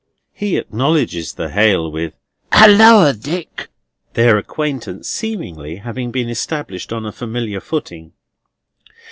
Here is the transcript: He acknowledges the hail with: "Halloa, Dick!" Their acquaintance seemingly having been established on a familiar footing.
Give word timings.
He 0.33 0.57
acknowledges 0.57 1.31
the 1.33 1.51
hail 1.51 1.91
with: 1.91 2.17
"Halloa, 2.53 3.13
Dick!" 3.13 3.69
Their 4.15 4.39
acquaintance 4.39 5.07
seemingly 5.07 5.75
having 5.75 6.09
been 6.09 6.27
established 6.27 6.91
on 6.91 7.05
a 7.05 7.11
familiar 7.11 7.59
footing. 7.59 8.13